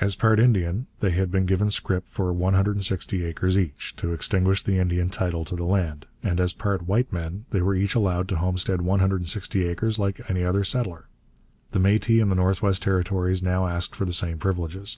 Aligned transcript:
As 0.00 0.16
part 0.16 0.40
Indian, 0.40 0.86
they 1.00 1.10
had 1.10 1.30
been 1.30 1.44
given 1.44 1.70
scrip 1.70 2.06
for 2.08 2.32
160 2.32 3.22
acres 3.22 3.58
each, 3.58 3.94
to 3.96 4.14
extinguish 4.14 4.62
the 4.62 4.78
Indian 4.78 5.10
title 5.10 5.44
to 5.44 5.54
the 5.56 5.66
land, 5.66 6.06
and 6.22 6.40
as 6.40 6.54
part 6.54 6.88
white 6.88 7.12
men, 7.12 7.44
they 7.50 7.60
were 7.60 7.74
each 7.74 7.94
allowed 7.94 8.28
to 8.30 8.36
homestead 8.36 8.80
160 8.80 9.66
acres 9.68 9.98
like 9.98 10.22
any 10.30 10.42
other 10.42 10.64
settler. 10.64 11.04
The 11.72 11.80
Métis 11.80 12.22
in 12.22 12.30
the 12.30 12.34
North 12.34 12.62
West 12.62 12.82
Territories 12.82 13.42
now 13.42 13.66
asked 13.66 13.94
for 13.94 14.06
the 14.06 14.14
same 14.14 14.38
privileges. 14.38 14.96